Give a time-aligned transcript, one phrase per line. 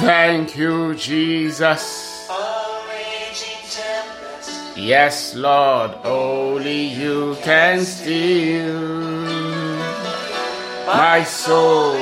[0.00, 2.26] Thank you, Jesus.
[4.74, 8.80] Yes, Lord, only you can still
[10.86, 11.92] my soul.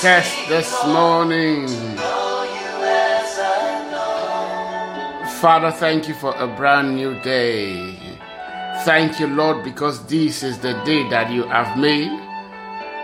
[0.00, 1.68] Test this morning.
[5.40, 7.94] Father, thank you for a brand new day.
[8.84, 12.25] Thank you, Lord, because this is the day that you have made.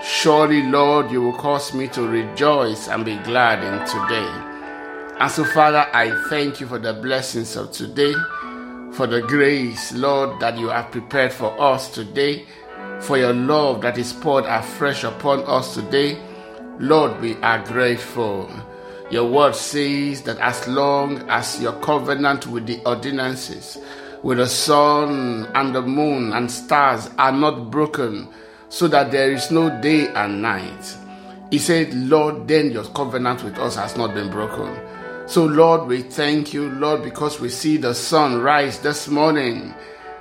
[0.05, 4.27] Surely, Lord, you will cause me to rejoice and be glad in today.
[5.21, 8.13] And so, Father, I thank you for the blessings of today,
[8.95, 12.47] for the grace, Lord, that you have prepared for us today,
[12.99, 16.21] for your love that is poured afresh upon us today.
[16.81, 18.51] Lord, we are grateful.
[19.09, 23.79] Your word says that as long as your covenant with the ordinances,
[24.25, 28.29] with the sun and the moon and stars are not broken,
[28.73, 30.97] so that there is no day and night.
[31.51, 34.75] He said, Lord, then your covenant with us has not been broken.
[35.27, 39.75] So, Lord, we thank you, Lord, because we see the sun rise this morning,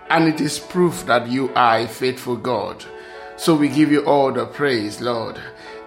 [0.09, 2.83] and it is proof that you are a faithful God.
[3.37, 5.39] So, we give you all the praise, Lord,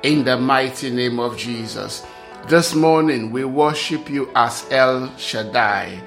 [0.02, 2.02] in the mighty name of Jesus.
[2.48, 6.00] This morning, we worship you as El Shaddai.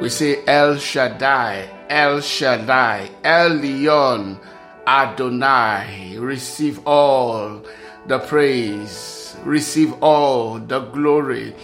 [0.00, 4.40] We say El Shaddai, El Shaddai, El Elyon,
[4.90, 6.16] Adonai.
[6.18, 7.62] Receive all
[8.06, 11.54] the praise, receive all the glory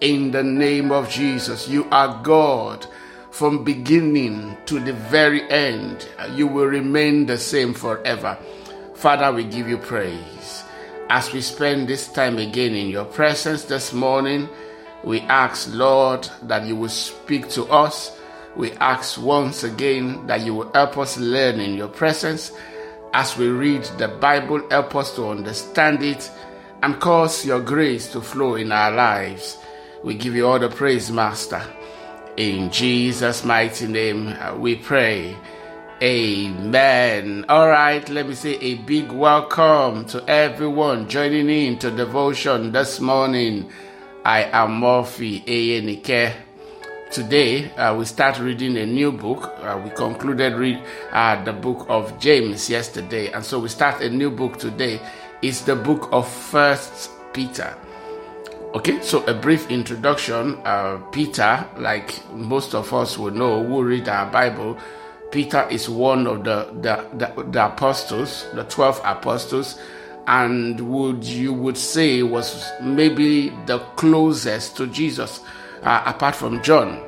[0.00, 1.66] in the name of Jesus.
[1.68, 2.86] You are God
[3.32, 6.08] from beginning to the very end.
[6.34, 8.38] You will remain the same forever.
[8.94, 10.62] Father, we give you praise.
[11.10, 14.48] As we spend this time again in your presence this morning,
[15.02, 18.16] we ask, Lord, that you will speak to us.
[18.54, 22.52] We ask once again that you will help us learn in your presence.
[23.18, 26.30] As we read the Bible, help us to understand it
[26.82, 29.56] and cause your grace to flow in our lives.
[30.04, 31.62] We give you all the praise, Master.
[32.36, 35.34] In Jesus' mighty name, uh, we pray.
[36.02, 37.46] Amen.
[37.48, 43.00] All right, let me say a big welcome to everyone joining in to devotion this
[43.00, 43.70] morning.
[44.26, 46.45] I am Murphy Ayenike.
[47.10, 49.54] Today, uh, we start reading a new book.
[49.62, 54.10] Uh, we concluded read uh, the book of James yesterday, and so we start a
[54.10, 55.00] new book today.
[55.40, 57.76] It's the book of First Peter.
[58.74, 60.58] Okay, so a brief introduction.
[60.64, 64.76] Uh, Peter, like most of us will know who read our Bible,
[65.30, 69.78] Peter is one of the, the, the, the apostles, the 12 apostles,
[70.26, 75.40] and would you would say was maybe the closest to Jesus
[75.82, 77.02] uh, apart from John.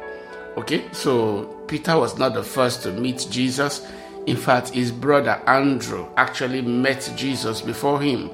[0.56, 3.86] Okay, so Peter was not the first to meet Jesus.
[4.26, 8.30] In fact, his brother Andrew actually met Jesus before him.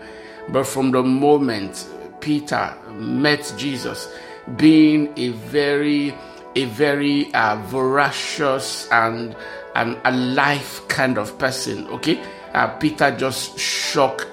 [0.49, 1.87] But from the moment
[2.21, 4.09] Peter met Jesus,
[4.57, 6.15] being a very,
[6.55, 9.37] a very uh, voracious and
[9.75, 12.23] and a life kind of person, okay,
[12.55, 14.27] uh, Peter just shocked,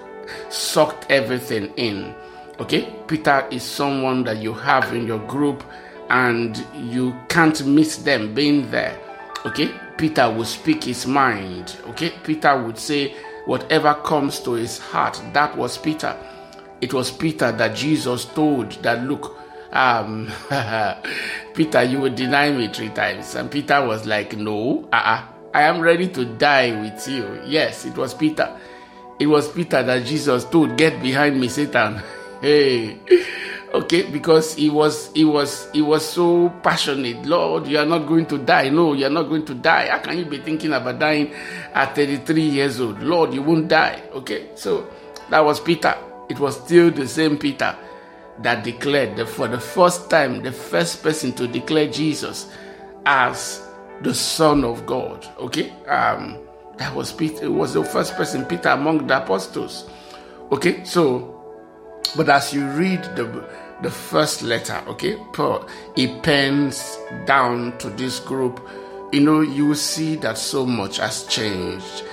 [0.49, 2.13] sucked everything in.
[2.59, 5.63] Okay, Peter is someone that you have in your group
[6.11, 8.99] and you can't miss them being there.
[9.45, 11.77] Okay, Peter will speak his mind.
[11.87, 15.21] Okay, Peter would say whatever comes to his heart.
[15.31, 16.15] That was Peter.
[16.81, 19.37] It was Peter that Jesus told that look,
[19.71, 20.29] um,
[21.53, 23.35] Peter, you will deny me three times.
[23.35, 25.23] And Peter was like, No, uh-uh,
[25.53, 27.41] I am ready to die with you.
[27.45, 28.53] Yes, it was Peter.
[29.17, 32.01] It was Peter that Jesus told, Get behind me, Satan.
[32.41, 32.97] Hey.
[33.73, 37.25] Okay, because he was he was he was so passionate.
[37.25, 38.67] Lord, you are not going to die.
[38.67, 39.87] No, you are not going to die.
[39.87, 41.33] How can you be thinking about dying
[41.73, 43.01] at 33 years old?
[43.01, 44.03] Lord, you won't die.
[44.13, 44.89] Okay, so
[45.29, 45.95] that was Peter.
[46.29, 47.73] It was still the same Peter
[48.39, 52.51] that declared that for the first time, the first person to declare Jesus
[53.05, 53.65] as
[54.01, 55.25] the Son of God.
[55.37, 56.37] Okay, um,
[56.75, 57.45] that was Peter.
[57.45, 59.89] It was the first person, Peter, among the apostles.
[60.51, 61.37] Okay, so
[62.15, 63.47] but as you read the
[63.81, 68.61] the first letter, okay, Paul, he pens down to this group.
[69.11, 72.03] You know, you see that so much has changed.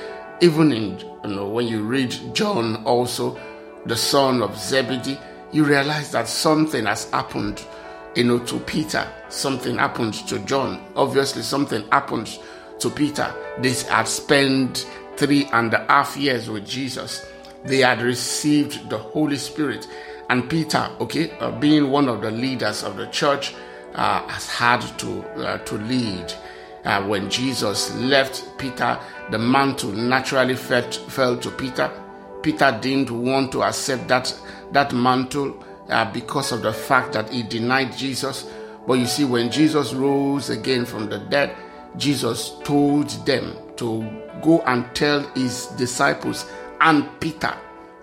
[0.41, 3.39] Even in you know when you read John, also
[3.87, 5.19] the son of Zebedee,
[5.53, 7.63] you realize that something has happened.
[8.15, 10.83] You know, to Peter, something happened to John.
[10.97, 12.39] Obviously, something happened
[12.81, 13.33] to Peter.
[13.59, 17.27] They had spent three and a half years with Jesus
[17.65, 19.87] they had received the Holy Spirit.
[20.31, 23.55] And Peter, okay, uh, being one of the leaders of the church,
[23.95, 26.33] uh, has had to uh, to lead.
[26.85, 28.99] Uh, when Jesus left Peter,
[29.31, 31.91] the mantle naturally fell, fell to Peter.
[32.43, 34.35] Peter didn't want to accept that
[34.73, 35.65] that mantle.
[35.89, 38.51] uh, because of the fact that he denied Jesus.
[38.87, 41.57] But you see, when Jesus rose again from the dead,
[41.97, 44.03] Jesus told them to
[44.43, 46.47] go and tell his disciples
[46.81, 47.55] and Peter.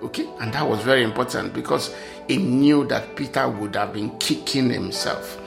[0.06, 1.94] Okay, and that was very important because
[2.28, 5.42] he knew that Peter would have been kicking himself.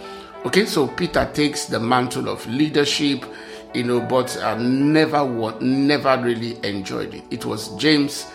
[0.45, 3.25] Okay, so Peter takes the mantle of leadership,
[3.73, 5.25] you know, but uh, never
[5.61, 7.23] never really enjoyed it.
[7.31, 8.27] It was James,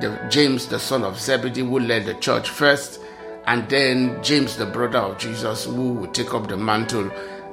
[0.00, 3.00] the James, the son of Zebedee, who led the church first,
[3.46, 7.10] and then James, the brother of Jesus, who would take up the mantle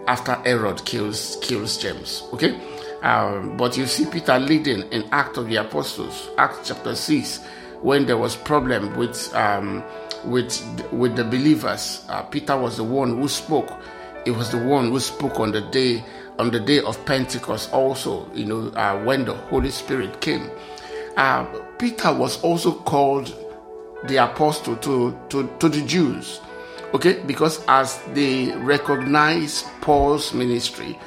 [0.08, 2.24] after Herod kills kills James.
[2.34, 2.60] Okay,
[3.02, 7.40] um, but you see Peter leading in Act of the Apostles, Acts chapter six,
[7.84, 9.84] when there was problem with um,
[10.26, 10.60] with
[10.92, 12.06] with the believers.
[12.10, 13.72] Uh, Peter was the one who spoke.
[14.26, 16.04] He was the one who spoke on the day
[16.40, 17.72] on the day of Pentecost.
[17.74, 20.50] Also, you know, uh, when the Holy Spirit came.
[21.18, 21.46] Uh,
[21.78, 23.36] Peter was also called
[24.08, 26.40] the apostle to, to, to the Jews.
[26.94, 30.98] Okay, because as they recognized Paul's ministry,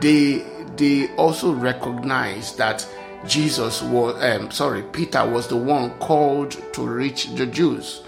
[0.00, 0.44] they
[0.76, 2.86] they also recognized that
[3.26, 8.02] Jesus was um, sorry, Peter was the one called to reach the Jews.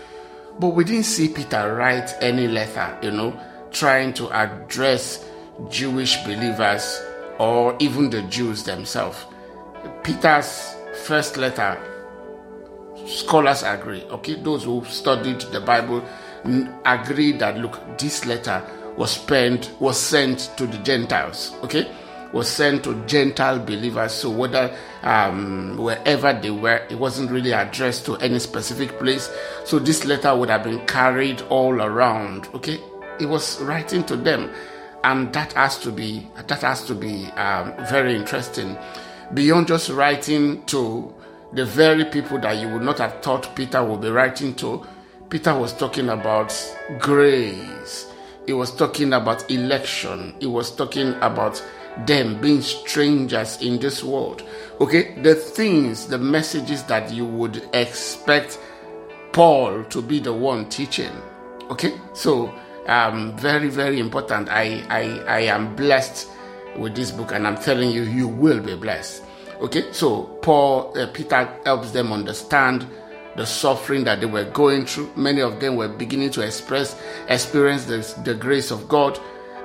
[0.58, 3.38] But we didn't see Peter write any letter, you know,
[3.70, 5.24] trying to address
[5.70, 7.02] Jewish believers
[7.38, 9.24] or even the Jews themselves.
[10.04, 11.78] Peter's first letter,
[13.06, 16.04] scholars agree, okay, those who studied the Bible
[16.84, 18.62] agree that look, this letter
[18.96, 21.90] was spent was sent to the Gentiles, okay,
[22.32, 24.12] was sent to Gentile believers.
[24.12, 29.30] So whether um, wherever they were, it wasn't really addressed to any specific place.
[29.64, 32.78] So this letter would have been carried all around, okay.
[33.18, 34.50] It was writing to them
[35.04, 38.76] and that has to be that has to be um, very interesting
[39.34, 41.12] beyond just writing to
[41.52, 44.84] the very people that you would not have thought peter would be writing to
[45.28, 46.52] peter was talking about
[46.98, 48.12] grace
[48.46, 51.62] he was talking about election he was talking about
[52.06, 54.42] them being strangers in this world
[54.80, 58.58] okay the things the messages that you would expect
[59.32, 61.12] paul to be the one teaching
[61.70, 62.52] okay so
[62.90, 64.48] um, very, very important.
[64.48, 66.28] I, I, I am blessed
[66.76, 69.22] with this book, and I'm telling you, you will be blessed.
[69.60, 72.86] Okay, so Paul, uh, Peter helps them understand
[73.36, 75.10] the suffering that they were going through.
[75.14, 79.20] Many of them were beginning to express, experience the, the grace of God,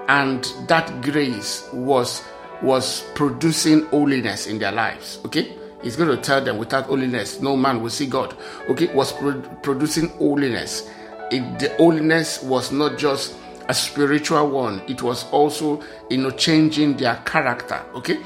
[0.08, 2.24] and that grace was
[2.62, 5.20] was producing holiness in their lives.
[5.26, 8.36] Okay, he's going to tell them, without holiness, no man will see God.
[8.70, 10.90] Okay, was pro- producing holiness
[11.32, 13.36] it, the holiness was not just
[13.68, 18.18] a spiritual one it was also you know changing their character okay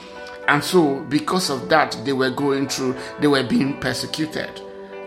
[0.48, 4.50] and so because of that they were going through they were being persecuted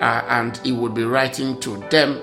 [0.01, 2.21] uh, and he would be writing to them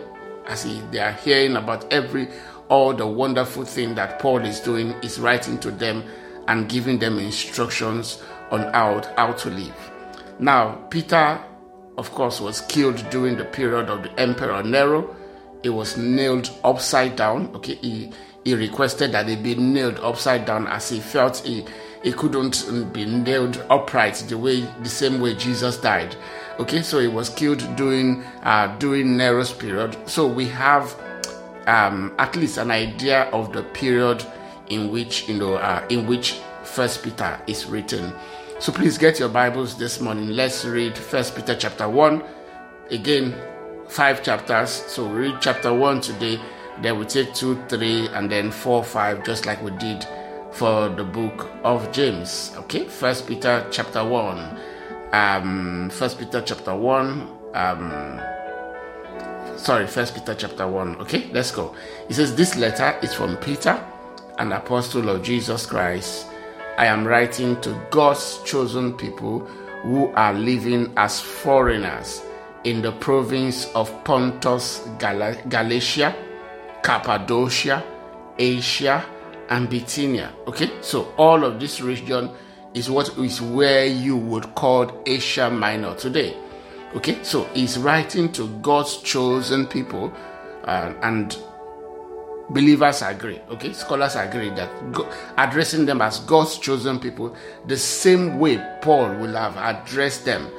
[0.47, 2.27] as he, they are hearing about every
[2.69, 6.03] all the wonderful thing that paul is doing is writing to them
[6.47, 9.91] and giving them instructions on how, how to live
[10.39, 11.39] now peter
[11.97, 15.15] of course was killed during the period of the emperor nero
[15.63, 17.51] He was nailed upside down.
[17.55, 18.11] Okay, he
[18.45, 21.65] he requested that it be nailed upside down as he felt he
[22.01, 26.15] he couldn't be nailed upright the way the same way Jesus died.
[26.59, 29.97] Okay, so he was killed during uh, during Nero's period.
[30.05, 30.95] So we have
[31.69, 34.25] um, at least an idea of the period
[34.69, 38.13] in which you know uh, in which First Peter is written.
[38.59, 40.29] So please get your Bibles this morning.
[40.29, 42.23] Let's read First Peter chapter one.
[42.91, 43.35] Again,
[43.87, 44.69] five chapters.
[44.69, 46.39] So we read chapter one today,
[46.81, 50.05] then we take two, three, and then four, five, just like we did
[50.51, 52.51] for the book of James.
[52.57, 54.59] Okay, First Peter chapter one.
[55.13, 57.29] Um, First Peter chapter one.
[57.53, 58.19] Um,
[59.59, 60.95] sorry, First Peter chapter one.
[60.97, 61.75] Okay, let's go.
[62.09, 63.79] It says this letter is from Peter,
[64.37, 66.27] an apostle of Jesus Christ.
[66.77, 69.39] I am writing to God's chosen people
[69.83, 72.21] who are living as foreigners
[72.63, 76.15] in the province of Pontus, Gal- Galatia,
[76.83, 77.83] Cappadocia,
[78.37, 79.05] Asia,
[79.49, 80.33] and Bithynia.
[80.47, 82.29] Okay, so all of this region
[82.73, 86.35] is what is where you would call Asia Minor today.
[86.95, 90.11] Okay, so he's writing to God's chosen people,
[90.63, 91.37] uh, and
[92.49, 93.39] believers agree.
[93.51, 94.69] Okay, scholars agree that
[95.37, 97.35] addressing them as God's chosen people,
[97.67, 100.49] the same way Paul will have addressed them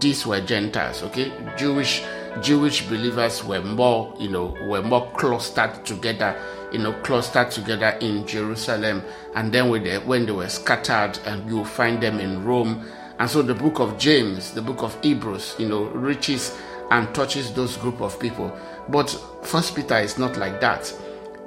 [0.00, 1.32] these were Gentiles, okay?
[1.56, 2.02] Jewish
[2.42, 6.38] Jewish believers were more, you know, were more clustered together,
[6.70, 9.02] you know, clustered together in Jerusalem,
[9.34, 12.86] and then when they, when they were scattered, and you find them in Rome.
[13.18, 16.56] And so the book of James, the book of Hebrews, you know, reaches
[16.90, 18.56] and touches those group of people.
[18.88, 19.10] But
[19.42, 20.92] First Peter is not like that.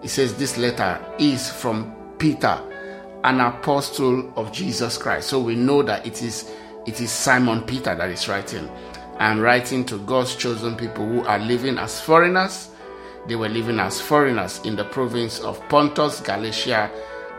[0.03, 2.59] It says this letter is from Peter,
[3.23, 5.29] an apostle of Jesus Christ.
[5.29, 6.51] So we know that it is
[6.85, 8.67] it is Simon Peter that is writing
[9.19, 12.69] and writing to God's chosen people who are living as foreigners.
[13.27, 16.89] They were living as foreigners in the province of Pontus, Galatia,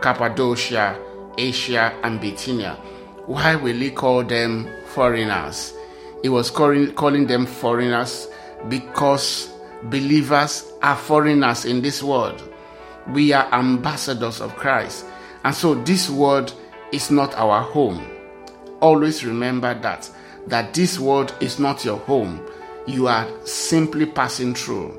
[0.01, 0.97] Cappadocia,
[1.37, 2.79] Asia, and Bithynia.
[3.27, 5.75] Why will he call them foreigners?
[6.23, 8.29] He was calling, calling them foreigners
[8.69, 9.53] because
[9.85, 12.43] believers are foreigners in this world.
[13.09, 15.07] We are ambassadors of Christ.
[15.45, 16.55] And so this world
[16.93, 18.05] is not our home.
[18.81, 20.11] Always remember that
[20.49, 22.45] that this world is not your home.
[22.87, 24.99] You are simply passing through.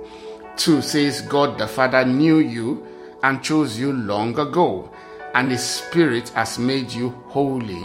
[0.55, 2.85] 2 says God the Father knew you
[3.23, 4.89] and chose you long ago,
[5.33, 7.83] and His Spirit has made you holy.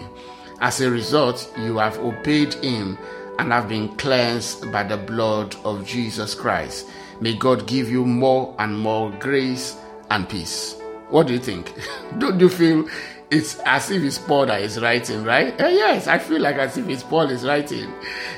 [0.61, 2.99] As a result, you have obeyed Him
[3.39, 6.89] and have been cleansed by the blood of Jesus Christ.
[7.21, 9.77] May God give you more and more grace
[10.11, 10.77] and peace.
[11.11, 11.73] What do you think?
[12.19, 12.89] Don't you feel
[13.31, 15.59] it's as if it's Paul that is writing, right?
[15.61, 17.93] Uh, yes, I feel like as if it's Paul is writing.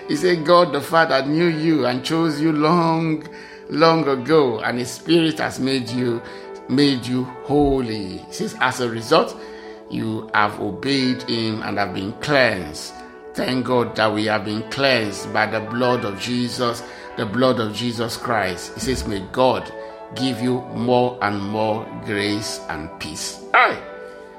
[0.08, 3.26] He said, God the Father knew you and chose you long,
[3.68, 6.20] long ago, and His Spirit has made you,
[6.70, 8.18] made you holy.
[8.18, 9.36] He says, as a result,
[9.90, 12.94] you have obeyed Him and have been cleansed.
[13.34, 16.82] Thank God that we have been cleansed by the blood of Jesus,
[17.16, 18.74] the blood of Jesus Christ.
[18.74, 19.72] He says, May God
[20.14, 23.44] give you more and more grace and peace.
[23.54, 23.80] Aye.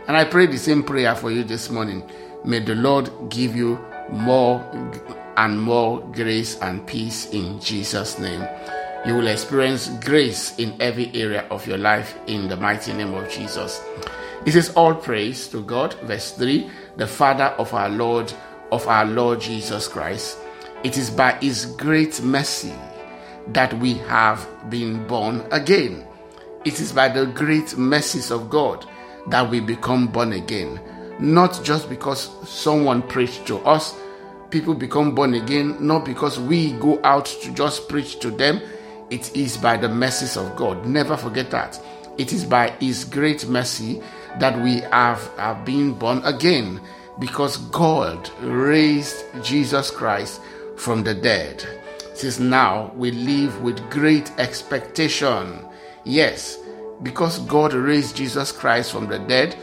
[0.08, 2.10] And I pray the same prayer for you this morning.
[2.44, 4.60] May the Lord give you more
[5.38, 8.46] and more grace and peace in Jesus' name.
[9.06, 13.30] You will experience grace in every area of your life in the mighty name of
[13.32, 13.84] Jesus.
[14.46, 15.94] It is all praise to God.
[16.04, 18.32] Verse 3 the Father of our Lord,
[18.72, 20.38] of our Lord Jesus Christ.
[20.84, 22.74] It is by His great mercy
[23.50, 26.06] that we have been born again.
[26.64, 28.86] It is by the great mercies of God
[29.30, 30.80] that we become born again.
[31.20, 33.96] Not just because someone preached to us,
[34.52, 38.62] people become born again, not because we go out to just preach to them.
[39.12, 40.86] It is by the mercies of God.
[40.86, 41.80] Never forget that.
[42.18, 44.02] It is by His great mercy
[44.40, 46.82] that we have, have been born again
[47.20, 50.42] because God raised Jesus Christ
[50.78, 51.64] from the dead.
[52.14, 55.66] Since now we live with great expectation.
[56.06, 56.58] Yes,
[57.04, 59.56] because God raised Jesus Christ from the dead,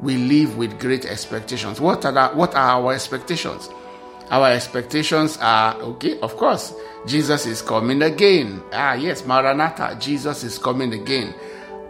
[0.00, 1.80] we live with great expectations.
[1.80, 3.68] What are that, what are our expectations?
[4.30, 6.74] Our expectations are okay, of course,
[7.06, 8.60] Jesus is coming again.
[8.72, 11.32] Ah, yes, Maranatha, Jesus is coming again.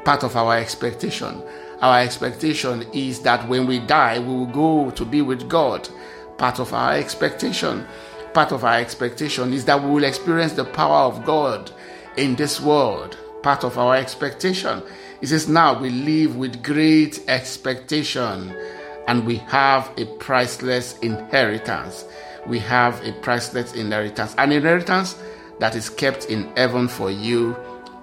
[0.05, 1.43] Part of our expectation.
[1.81, 5.89] Our expectation is that when we die, we will go to be with God.
[6.37, 7.87] Part of our expectation.
[8.35, 11.71] Part of our expectation is that we will experience the power of God
[12.19, 13.17] in this world.
[13.43, 14.83] Part of our expectation.
[15.23, 18.55] It says, Now we live with great expectation
[19.09, 22.05] and we have a priceless inheritance.
[22.47, 25.17] We have a priceless inheritance, an inheritance
[25.59, 27.57] that is kept in heaven for you,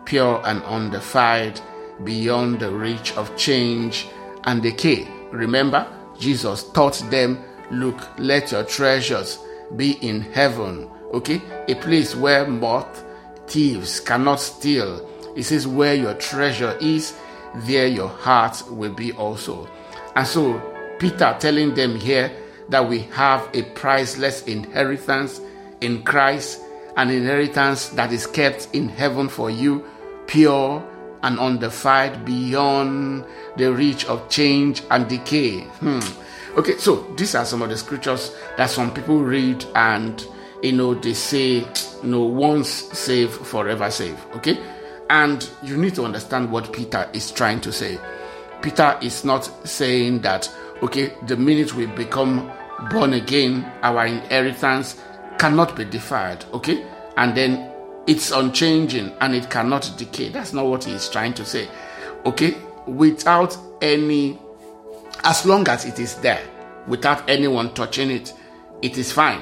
[0.05, 1.61] pure and undefiled,
[2.03, 4.07] beyond the reach of change
[4.45, 5.07] and decay.
[5.31, 5.87] Remember,
[6.19, 9.39] Jesus taught them, Look, let your treasures
[9.75, 11.41] be in heaven, okay?
[11.67, 13.03] A place where moth,
[13.47, 15.09] thieves cannot steal.
[15.35, 17.15] It says, Where your treasure is,
[17.55, 19.67] there your heart will be also.
[20.15, 20.61] And so,
[20.99, 22.31] Peter telling them here
[22.69, 25.41] that we have a priceless inheritance
[25.81, 26.61] in Christ,
[26.97, 29.83] an inheritance that is kept in heaven for you,
[30.27, 30.83] pure
[31.23, 33.25] and undefiled beyond
[33.57, 35.61] the reach of change and decay.
[35.61, 35.99] Hmm.
[36.57, 40.25] Okay, so these are some of the scriptures that some people read and
[40.63, 41.65] you know they say you
[42.03, 44.57] know once saved forever saved okay
[45.09, 47.99] and you need to understand what peter is trying to say
[48.61, 50.49] peter is not saying that
[50.81, 52.51] okay the minute we become
[52.89, 55.01] born again our inheritance
[55.37, 56.85] cannot be defiled okay?
[57.17, 57.71] And then
[58.07, 60.29] it's unchanging and it cannot decay.
[60.29, 61.67] That's not what he is trying to say
[62.25, 62.55] okay?
[62.85, 64.39] Without any
[65.23, 66.41] as long as it is there
[66.87, 68.33] without anyone touching it
[68.81, 69.41] it is fine.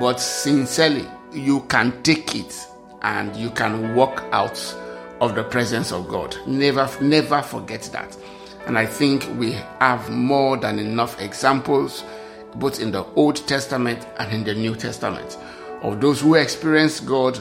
[0.00, 2.66] But sincerely you can take it
[3.02, 4.58] and you can walk out
[5.20, 6.36] of the presence of god.
[6.46, 8.16] Never never forget that
[8.66, 12.04] and i think we have more than enough examples
[12.56, 15.38] both in the old testament and in the new testament
[15.82, 17.38] of those who experienced god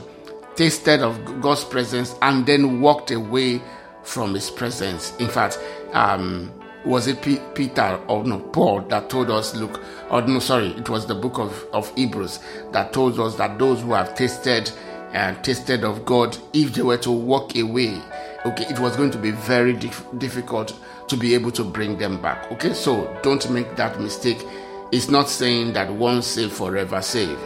[0.56, 3.62] tasted of god's presence and then walked away
[4.04, 5.16] from his presence.
[5.18, 5.60] In fact
[5.94, 6.52] um,
[6.86, 10.90] was it P- Peter or no Paul that told us, look, or no, sorry, it
[10.90, 12.40] was the book of, of Hebrews
[12.72, 14.70] that told us that those who have tasted
[15.14, 18.02] and tasted of God, if they were to walk away,
[18.46, 22.22] okay, it was going to be very dif- difficult to be able to bring them
[22.22, 22.52] back.
[22.52, 24.46] Okay, so don't make that mistake.
[24.92, 27.42] It's not saying that once saved, forever saved,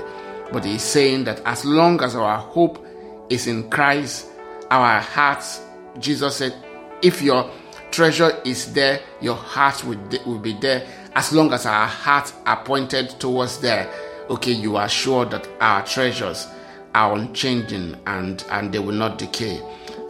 [0.52, 2.86] but it's saying that as long as our hope
[3.30, 4.28] is in Christ,
[4.70, 5.62] our hearts,
[6.00, 6.56] Jesus said,
[7.02, 7.50] if your
[7.92, 10.88] treasure is there, your heart will, will be there.
[11.16, 13.92] As long as our hearts are pointed towards there,
[14.30, 16.48] okay, you are sure that our treasures
[16.94, 19.62] are unchanging and, and they will not decay.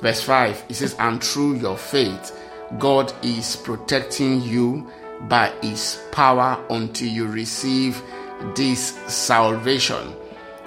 [0.01, 2.31] Verse 5, it says, And through your faith,
[2.79, 4.89] God is protecting you
[5.21, 8.01] by his power until you receive
[8.55, 10.15] this salvation.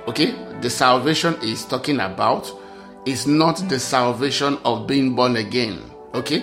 [0.09, 2.51] Okay, the salvation is talking about
[3.07, 5.91] is not the salvation of being born again.
[6.15, 6.43] Okay,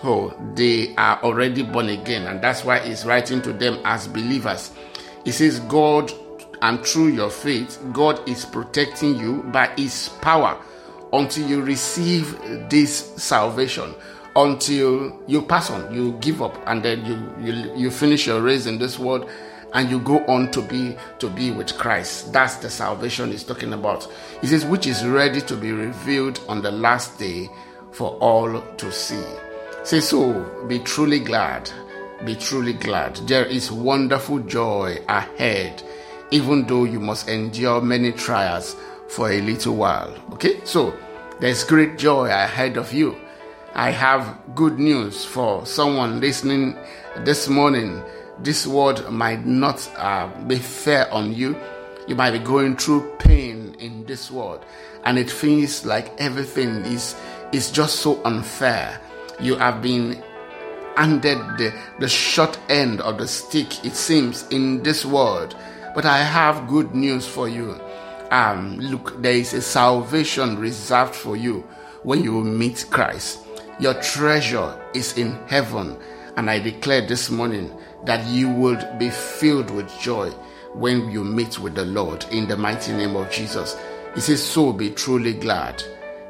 [0.00, 4.72] so they are already born again, and that's why he's writing to them as believers.
[5.24, 6.12] He says, God,
[6.62, 10.58] and through your faith, God is protecting you by his power
[11.12, 12.38] until you receive
[12.68, 13.94] this salvation
[14.36, 18.66] until you pass on you give up and then you you, you finish your race
[18.66, 19.28] in this world
[19.72, 22.32] and you go on to be to be with Christ.
[22.32, 24.08] That's the salvation he's talking about.
[24.40, 27.48] He says which is ready to be revealed on the last day
[27.92, 29.24] for all to see.
[29.82, 31.70] Say so be truly glad
[32.24, 33.16] be truly glad.
[33.28, 35.82] There is wonderful joy ahead
[36.30, 38.74] even though you must endure many trials
[39.08, 40.14] for a little while.
[40.34, 40.94] Okay so
[41.40, 43.16] there's great joy ahead of you
[43.78, 46.78] I have good news for someone listening
[47.26, 48.02] this morning.
[48.38, 51.54] This word might not uh, be fair on you.
[52.08, 54.64] You might be going through pain in this world,
[55.04, 57.16] and it feels like everything is
[57.52, 58.98] is just so unfair.
[59.40, 60.22] You have been
[60.96, 65.54] handed the, the short end of the stick, it seems, in this world.
[65.94, 67.78] But I have good news for you.
[68.30, 71.60] Um, look, there is a salvation reserved for you
[72.04, 73.45] when you meet Christ.
[73.78, 75.98] Your treasure is in heaven.
[76.36, 77.70] And I declare this morning
[78.04, 80.30] that you will be filled with joy
[80.74, 83.76] when you meet with the Lord in the mighty name of Jesus.
[84.14, 85.82] He says, So be truly glad.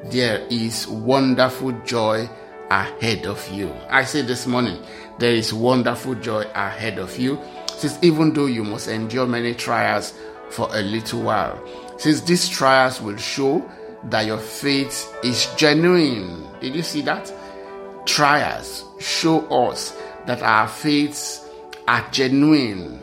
[0.05, 2.29] There is wonderful joy
[2.71, 3.73] ahead of you.
[3.89, 4.83] I say this morning,
[5.19, 7.41] there is wonderful joy ahead of you.
[7.77, 10.15] Since even though you must endure many trials
[10.51, 11.63] for a little while,
[11.99, 13.69] since these trials will show
[14.05, 16.47] that your faith is genuine.
[16.61, 17.33] Did you see that?
[18.07, 21.49] Trials show us that our faiths
[21.89, 23.03] are genuine.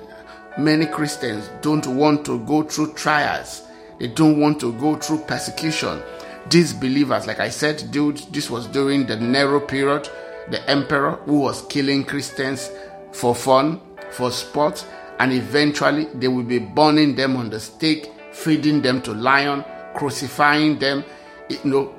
[0.58, 3.64] Many Christians don't want to go through trials,
[4.00, 6.02] they don't want to go through persecution.
[6.50, 10.10] These believers, like I said, dude, this was during the Nero period,
[10.50, 12.70] the emperor who was killing Christians
[13.14, 13.80] for fun,
[14.12, 14.86] for sport,
[15.20, 20.80] and eventually they will be burning them on the stake, feeding them to lion, crucifying
[20.80, 21.04] them.
[21.50, 21.96] You know,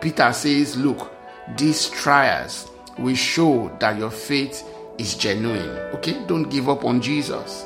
[0.00, 1.12] Peter says, Look,
[1.56, 4.64] these trials will show that your faith
[4.98, 5.70] is genuine.
[5.94, 7.64] Okay, don't give up on Jesus.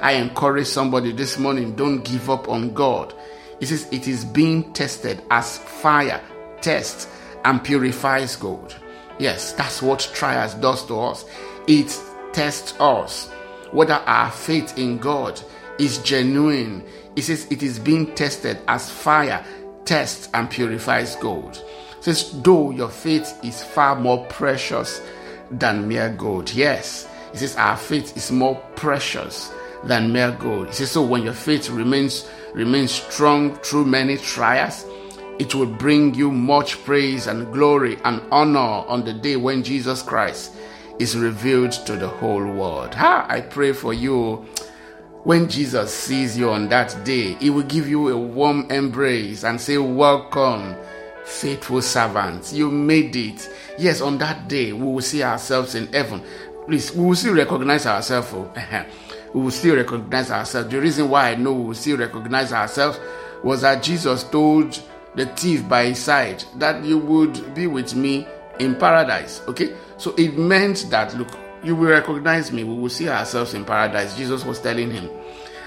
[0.00, 3.14] I encourage somebody this morning, don't give up on God.
[3.60, 6.20] It says it is being tested as fire
[6.60, 7.08] tests
[7.44, 8.76] and purifies gold.
[9.18, 11.24] Yes, that's what trials does to us.
[11.66, 11.98] It
[12.32, 13.30] tests us
[13.72, 15.40] whether our faith in God
[15.78, 16.84] is genuine.
[17.16, 19.44] It says it is being tested as fire
[19.86, 21.62] tests and purifies gold.
[21.98, 25.00] It says though your faith is far more precious
[25.50, 26.52] than mere gold.
[26.52, 29.50] Yes, it says our faith is more precious
[29.84, 30.68] than mere gold.
[30.68, 34.84] It says so when your faith remains remains strong through many trials,
[35.38, 40.02] it will bring you much praise and glory and honor on the day when Jesus
[40.02, 40.52] Christ
[40.98, 42.94] is revealed to the whole world.
[42.94, 44.46] Ha, I pray for you.
[45.26, 49.60] When Jesus sees you on that day, he will give you a warm embrace and
[49.60, 50.76] say, Welcome,
[51.24, 52.52] faithful servants.
[52.52, 53.50] You made it.
[53.76, 56.22] Yes, on that day, we will see ourselves in heaven.
[56.66, 58.28] Please, we will still recognize ourselves.
[58.32, 58.48] Oh.
[59.34, 60.68] we will still recognize ourselves.
[60.68, 63.00] The reason why I know we will still recognize ourselves
[63.42, 64.80] was that Jesus told
[65.16, 68.28] the thief by his side that you would be with me
[68.60, 69.42] in paradise.
[69.48, 69.74] Okay?
[69.98, 72.64] So it meant that, look, you will recognize me.
[72.64, 74.16] We will see ourselves in paradise.
[74.16, 75.10] Jesus was telling him.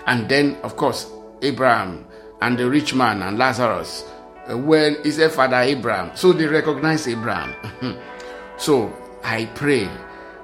[0.06, 2.06] And then, of course, Abraham
[2.42, 4.06] and the rich man and Lazarus,
[4.50, 7.54] uh, when he said, Father Abraham, so they recognize Abraham.
[8.58, 9.90] so I pray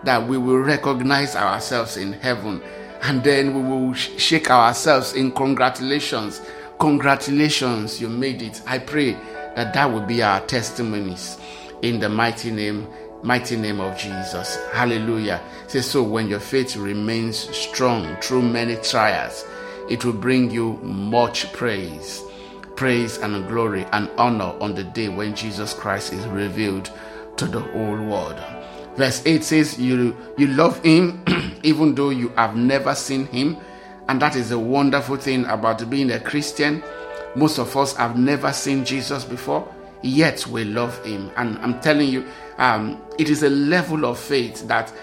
[0.04, 2.62] that we will recognize ourselves in heaven
[3.02, 6.42] and then we will sh- shake ourselves in congratulations.
[6.80, 8.62] Congratulations, you made it.
[8.68, 9.14] I pray
[9.56, 11.38] that that will be our testimonies
[11.82, 12.88] in the mighty name
[13.26, 14.58] mighty name of Jesus.
[14.72, 15.42] Hallelujah.
[15.68, 19.44] Say so when your faith remains strong through many trials,
[19.90, 22.24] it will bring you much praise
[22.76, 26.92] praise and glory and honor on the day when Jesus Christ is revealed
[27.38, 28.42] to the whole world.
[28.96, 31.24] Verse 8 says, You, you love him
[31.64, 33.58] even though you have never seen him.
[34.08, 36.84] And that is a wonderful thing about being a Christian.
[37.36, 39.74] Most of us have never seen Jesus before,
[40.06, 41.32] yet we love him.
[41.36, 42.26] And I'm telling you,
[42.58, 44.94] um, it is a level of faith that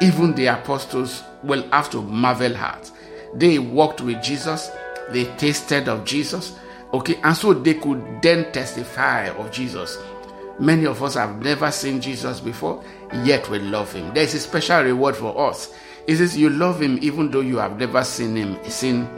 [0.00, 2.90] even the apostles will have to marvel at.
[3.34, 4.70] They walked with Jesus,
[5.10, 6.56] they tasted of Jesus,
[6.92, 9.98] okay, and so they could then testify of Jesus.
[10.58, 12.82] Many of us have never seen Jesus before,
[13.24, 14.14] yet we love him.
[14.14, 15.74] There's a special reward for us.
[16.06, 19.08] It says you love him even though you have never seen him, seen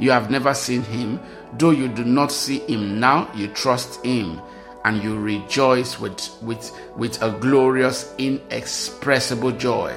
[0.00, 1.20] you have never seen him,
[1.56, 4.40] though you do not see him now, you trust him
[4.84, 9.94] and you rejoice with with with a glorious inexpressible joy.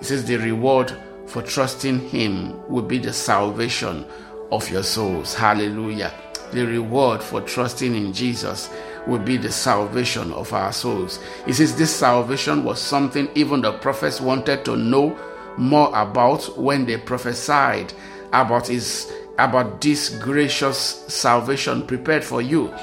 [0.00, 0.94] It says the reward
[1.26, 4.04] for trusting him will be the salvation
[4.50, 5.34] of your souls.
[5.34, 6.12] Hallelujah.
[6.52, 8.68] The reward for trusting in Jesus
[9.06, 11.20] will be the salvation of our souls.
[11.46, 15.18] He says this salvation was something even the prophets wanted to know
[15.56, 17.92] more about when they prophesied
[18.32, 20.78] about his about this gracious
[21.08, 22.74] salvation prepared for you.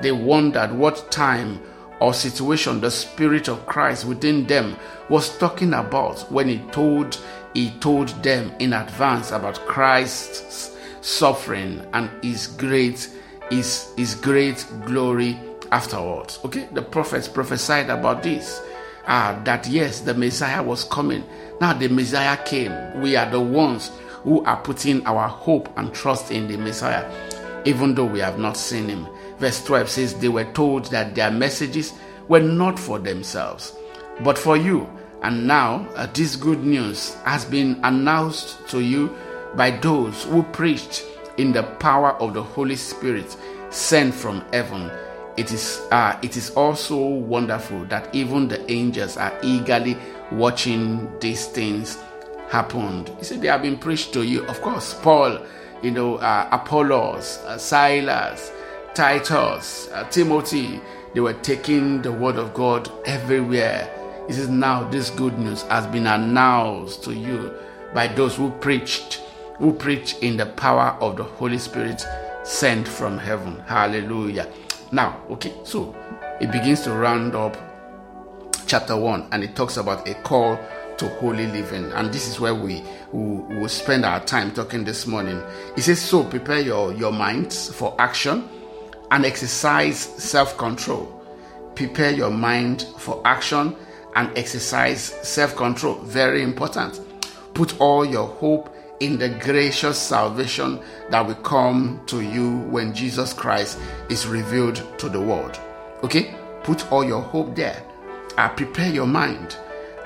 [0.00, 1.60] They wondered what time
[2.00, 4.76] or situation the spirit of Christ within them
[5.08, 7.18] was talking about when he told
[7.54, 13.08] he told them in advance about Christ's suffering and his great
[13.50, 15.38] his, his great glory
[15.70, 16.40] afterwards.
[16.44, 18.60] Okay, the prophets prophesied about this.
[19.06, 21.24] Uh, that yes, the Messiah was coming.
[21.60, 23.00] Now the Messiah came.
[23.00, 23.90] We are the ones
[24.22, 27.10] who are putting our hope and trust in the Messiah,
[27.66, 29.06] even though we have not seen him.
[29.38, 31.92] Verse 12 says, They were told that their messages
[32.28, 33.74] were not for themselves,
[34.22, 34.88] but for you.
[35.22, 39.14] And now uh, this good news has been announced to you
[39.56, 41.04] by those who preached
[41.38, 43.36] in the power of the Holy Spirit
[43.70, 44.90] sent from heaven
[45.36, 49.96] it is uh, it is also wonderful that even the angels are eagerly
[50.30, 51.98] watching these things
[52.48, 53.06] happen.
[53.18, 54.44] You see, they have been preached to you.
[54.46, 55.44] Of course, Paul,
[55.82, 58.52] you know, uh, Apollos, uh, Silas,
[58.94, 60.80] Titus, uh, Timothy,
[61.14, 63.90] they were taking the word of God everywhere.
[64.28, 67.52] It is now this good news has been announced to you
[67.92, 69.14] by those who preached,
[69.58, 72.06] who preach in the power of the Holy Spirit
[72.44, 73.58] sent from heaven.
[73.66, 74.48] Hallelujah.
[74.92, 75.96] Now, okay, so
[76.40, 77.56] it begins to round up
[78.66, 80.56] chapter 1 and it talks about a call
[80.98, 85.42] to holy living and this is where we will spend our time talking this morning
[85.76, 88.48] it says so prepare your your minds for action
[89.14, 91.06] and exercise self-control
[91.74, 93.74] prepare your mind for action
[94.16, 97.00] and exercise self-control very important
[97.54, 103.32] put all your hope in the gracious salvation that will come to you when Jesus
[103.32, 105.58] Christ is revealed to the world.
[106.02, 106.34] Okay?
[106.62, 107.82] Put all your hope there.
[108.38, 109.54] Uh, prepare your mind.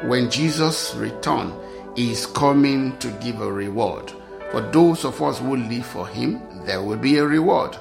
[0.02, 1.52] When Jesus return,
[1.96, 4.12] he is coming to give a reward.
[4.50, 7.76] For those of us who live for him, there will be a reward.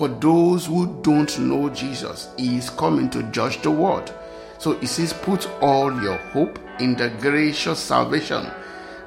[0.00, 4.14] For those who don't know Jesus, he is coming to judge the world.
[4.56, 8.50] So he says, put all your hope in the gracious salvation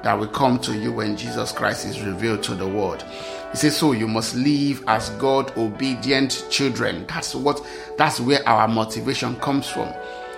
[0.04, 3.04] that will come to you when Jesus Christ is revealed to the world.
[3.50, 7.06] He says, So you must live as God obedient children.
[7.08, 7.60] That's what
[7.98, 9.92] that's where our motivation comes from.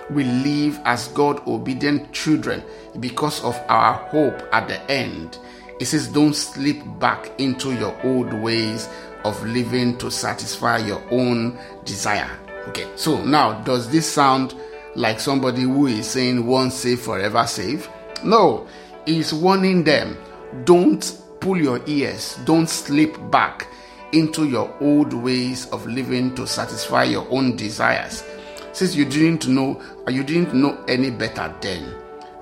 [0.09, 2.63] We live as God obedient children
[2.99, 5.37] because of our hope at the end.
[5.79, 8.89] It says, Don't slip back into your old ways
[9.23, 12.29] of living to satisfy your own desire.
[12.69, 14.55] Okay, so now does this sound
[14.95, 17.89] like somebody who is saying once saved, forever saved?
[18.23, 18.67] No,
[19.05, 20.17] he's warning them
[20.63, 23.67] don't pull your ears, don't slip back
[24.11, 28.23] into your old ways of living to satisfy your own desires.
[28.71, 31.93] Since you didn't know, you didn't know any better then.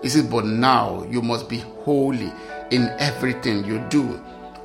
[0.02, 2.32] He says, but now you must be holy
[2.72, 4.22] in everything you do,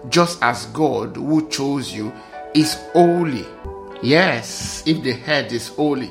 [0.08, 2.12] just as God who chose you
[2.54, 3.46] is holy.
[4.02, 6.10] Yes, if the head is holy,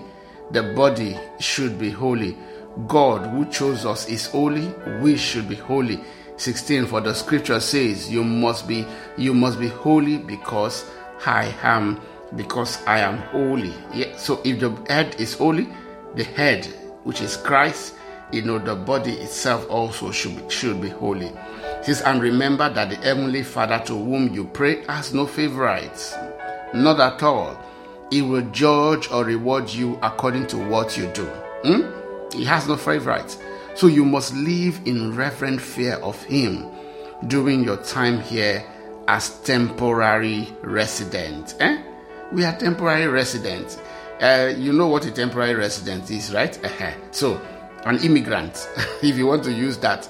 [0.51, 2.37] the body should be holy.
[2.87, 4.67] God who chose us is holy,
[5.01, 5.99] we should be holy.
[6.37, 8.85] 16 for the scripture says you must be
[9.17, 10.89] you must be holy because
[11.25, 11.99] I am
[12.35, 13.73] because I am holy.
[13.93, 15.67] Yeah, so if the head is holy,
[16.15, 16.65] the head
[17.03, 17.95] which is Christ,
[18.31, 21.31] you know the body itself also should be, should be holy.
[21.81, 26.13] Says and remember that the heavenly Father to whom you pray has no favorites.
[26.73, 27.57] Not at all.
[28.11, 31.25] He will judge or reward you according to what you do.
[31.63, 32.35] Hmm?
[32.37, 33.37] He has no favorites.
[33.75, 36.65] So you must live in reverent fear of Him
[37.27, 38.63] during your time here
[39.07, 41.55] as temporary resident.
[41.59, 41.81] Eh?
[42.31, 43.79] We are temporary residents.
[44.21, 46.57] Uh, you know what a temporary resident is, right?
[47.11, 47.41] So,
[47.85, 48.69] an immigrant,
[49.01, 50.07] if you want to use that,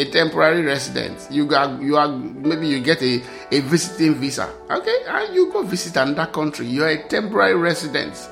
[0.00, 1.28] a temporary resident.
[1.30, 4.52] You got you are maybe you get a, a visiting visa.
[4.70, 6.66] Okay, and you go visit another country.
[6.66, 8.28] You are a temporary resident.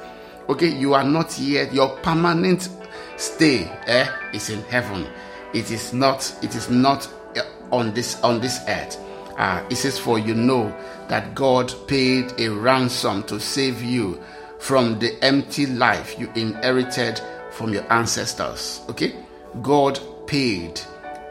[0.48, 2.68] Okay, you are not yet your permanent
[3.16, 5.06] stay eh, is in heaven.
[5.52, 6.34] It is not.
[6.42, 8.98] It is not eh, on this on this earth.
[9.38, 10.74] Uh, it says, For you know
[11.08, 14.20] that God paid a ransom to save you
[14.58, 17.20] from the empty life you inherited
[17.52, 18.80] from your ancestors.
[18.90, 19.14] Okay?
[19.62, 20.80] God paid,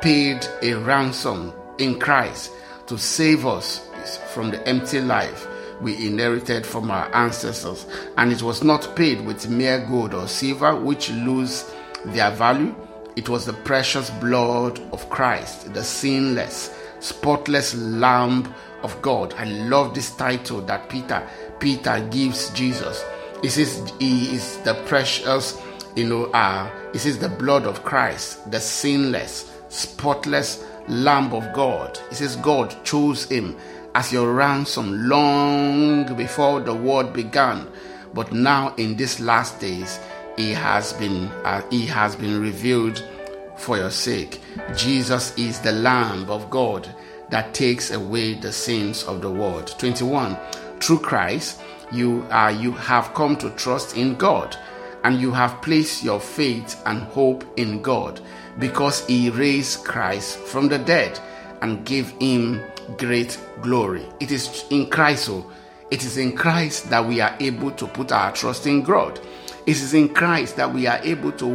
[0.02, 2.52] paid a ransom in Christ
[2.88, 3.88] to save us
[4.34, 5.48] from the empty life
[5.82, 7.86] we inherited from our ancestors.
[8.18, 11.72] And it was not paid with mere gold or silver, which lose
[12.06, 12.76] their value.
[13.16, 19.34] It was the precious blood of Christ, the sinless, spotless Lamb of God.
[19.38, 21.28] I love this title that Peter
[21.60, 23.04] Peter gives Jesus.
[23.42, 25.60] He says he is the precious,
[25.96, 32.00] you know, uh, he says the blood of Christ, the sinless, spotless Lamb of God.
[32.10, 33.56] He says God chose him
[33.94, 37.68] as your ransom long before the world began,
[38.14, 40.00] but now in these last days,
[40.36, 43.04] he has been uh, he has been revealed
[43.58, 44.40] for your sake.
[44.76, 46.88] Jesus is the Lamb of God
[47.30, 49.76] that takes away the sins of the world.
[49.80, 50.38] 21.
[50.80, 51.60] Through Christ,
[51.92, 54.56] you are you have come to trust in God
[55.04, 58.22] and you have placed your faith and hope in God
[58.60, 61.20] because he raised Christ from the dead
[61.62, 62.64] and gave him
[62.98, 64.06] great glory.
[64.20, 65.52] It is in Christ, so
[65.92, 69.20] it is in Christ that we are able to put our trust in God.
[69.66, 71.46] It is in Christ that we are able to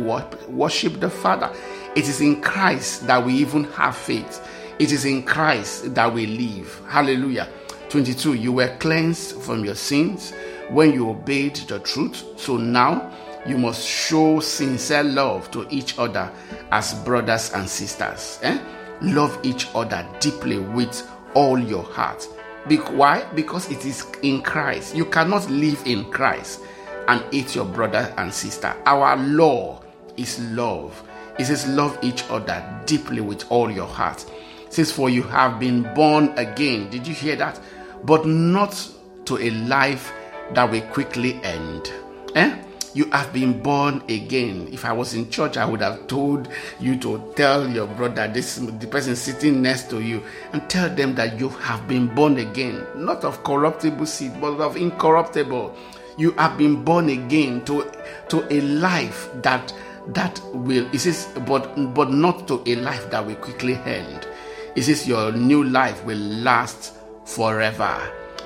[0.49, 1.51] worship the Father.
[1.97, 4.47] It is in Christ that we even have faith.
[4.79, 6.81] It is in Christ that we live.
[6.89, 7.49] Hallelujah.
[7.89, 8.35] 22.
[8.35, 10.33] You were cleansed from your sins
[10.71, 12.25] when you obeyed the truth.
[12.37, 13.13] So now
[13.47, 16.31] you must show sincere love to each other
[16.71, 18.39] as brothers and sisters.
[18.43, 18.59] Eh?
[19.03, 22.29] Love each other deeply with all your heart.
[22.69, 23.25] Be- why?
[23.35, 24.95] Because it is in Christ.
[24.95, 26.61] You cannot live in Christ
[27.09, 28.75] and hate your brother and sister.
[28.87, 29.83] Our law
[30.17, 31.03] is love.
[31.39, 34.25] It says, Love each other deeply with all your heart.
[34.67, 36.91] It says, For you have been born again.
[36.91, 37.59] Did you hear that?
[38.05, 38.89] But not
[39.25, 40.13] to a life
[40.55, 41.93] that will quickly end.
[42.37, 42.57] Eh?
[42.95, 44.69] You have been born again.
[44.71, 48.57] If I was in church, I would have told you to tell your brother, this
[48.57, 52.85] the person sitting next to you, and tell them that you have been born again,
[52.95, 55.75] not of corruptible seed, but of incorruptible.
[56.19, 57.91] You have been born again to
[58.29, 59.73] to a life that
[60.09, 64.27] that will it says but but not to a life that will quickly end
[64.75, 67.97] it says your new life will last forever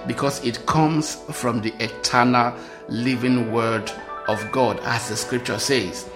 [0.06, 2.54] because it comes from the eternal
[2.88, 3.90] living word
[4.28, 6.08] of god as the scripture says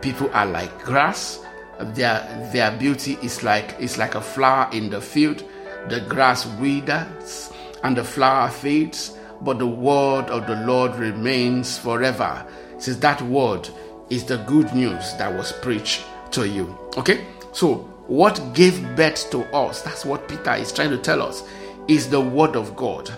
[0.00, 1.40] people are like grass
[1.80, 2.20] their
[2.52, 5.44] their beauty is like is like a flower in the field
[5.88, 7.52] the grass withers
[7.84, 12.46] and the flower fades but the word of the lord remains forever
[12.78, 13.68] says that word
[14.10, 16.76] is the good news that was preached to you.
[16.96, 17.26] Okay?
[17.52, 17.76] So,
[18.06, 21.42] what gave birth to us, that's what Peter is trying to tell us,
[21.88, 23.10] is the Word of God.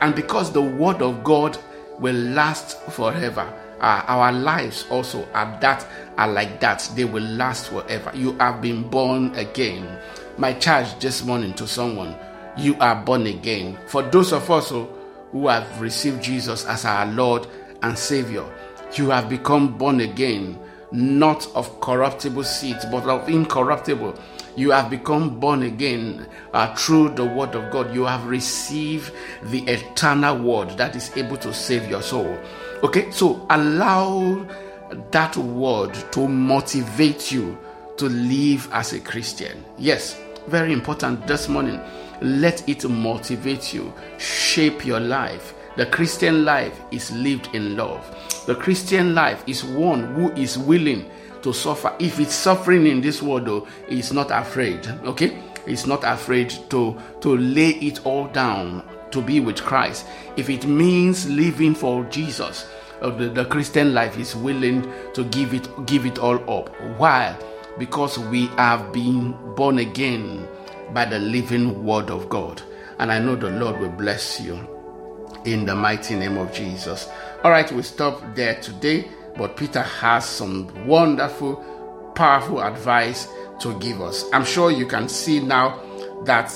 [0.00, 1.58] And because the Word of God
[1.98, 5.86] will last forever, uh, our lives also are that
[6.16, 6.90] are like that.
[6.94, 8.10] They will last forever.
[8.14, 9.98] You have been born again.
[10.36, 12.16] My charge this morning to someone,
[12.56, 13.78] you are born again.
[13.86, 14.88] For those of us who,
[15.32, 17.46] who have received Jesus as our Lord
[17.82, 18.44] and Savior,
[18.94, 20.58] you have become born again,
[20.90, 24.18] not of corruptible seeds, but of incorruptible.
[24.56, 27.94] You have become born again uh, through the word of God.
[27.94, 29.12] You have received
[29.44, 32.38] the eternal word that is able to save your soul.
[32.80, 34.46] Okay, so allow
[35.10, 37.58] that word to motivate you
[37.96, 39.64] to live as a Christian.
[39.78, 41.80] Yes, very important this morning.
[42.22, 45.54] Let it motivate you, shape your life.
[45.76, 48.04] The Christian life is lived in love.
[48.46, 51.10] The Christian life is one who is willing
[51.42, 51.92] to suffer.
[51.98, 54.86] If it's suffering in this world, though, he's not afraid.
[55.04, 55.42] Okay?
[55.66, 60.06] He's not afraid to, to lay it all down to be with Christ.
[60.36, 62.66] If it means living for Jesus,
[63.00, 66.68] uh, the, the Christian life is willing to give it give it all up.
[66.98, 67.36] Why?
[67.78, 70.46] Because we have been born again
[70.92, 72.62] by the living word of God.
[72.98, 74.58] And I know the Lord will bless you
[75.44, 77.08] in the mighty name of Jesus.
[77.44, 81.56] All right, we stop there today, but Peter has some wonderful,
[82.16, 83.28] powerful advice
[83.60, 84.24] to give us.
[84.32, 85.80] I'm sure you can see now
[86.24, 86.52] that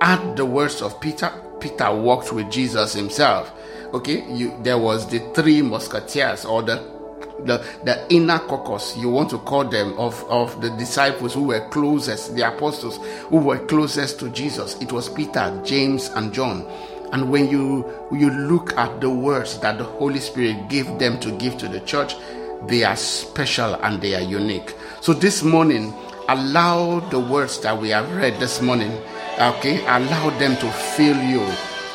[0.00, 1.32] at the words of Peter,
[1.64, 3.50] Peter walked with Jesus himself.
[3.94, 6.92] okay, you there was the three musketeers or the
[7.46, 11.68] the, the inner caucus, you want to call them, of, of the disciples who were
[11.68, 12.98] closest, the apostles
[13.28, 14.76] who were closest to Jesus.
[14.80, 16.64] It was Peter, James, and John.
[17.12, 21.32] And when you you look at the words that the Holy Spirit gave them to
[21.32, 22.14] give to the church,
[22.66, 24.74] they are special and they are unique.
[25.00, 25.92] So this morning,
[26.28, 28.92] allow the words that we have read this morning,
[29.38, 31.42] okay, allow them to fill you.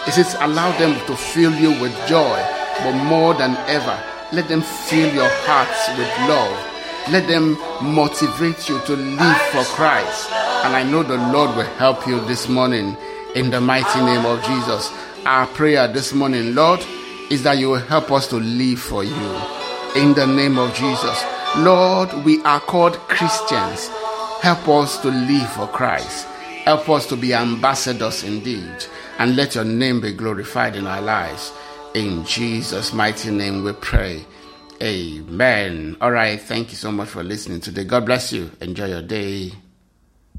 [0.08, 2.40] It says, allow them to fill you with joy,
[2.84, 3.98] but more than ever,
[4.32, 6.66] let them fill your hearts with love.
[7.12, 10.32] Let them motivate you to live for Christ.
[10.64, 12.96] And I know the Lord will help you this morning
[13.36, 14.92] in the mighty name of Jesus.
[15.26, 16.86] Our prayer this morning, Lord,
[17.30, 19.42] is that you will help us to live for you
[19.96, 21.24] in the name of Jesus.
[21.58, 23.88] Lord, we are called Christians.
[24.42, 26.28] Help us to live for Christ.
[26.70, 28.86] Help us to be ambassadors indeed.
[29.18, 31.52] And let your name be glorified in our lives.
[31.96, 34.24] In Jesus' mighty name we pray.
[34.80, 35.98] Amen.
[36.00, 36.40] All right.
[36.40, 37.86] Thank you so much for listening today.
[37.86, 38.52] God bless you.
[38.62, 39.52] Enjoy your day.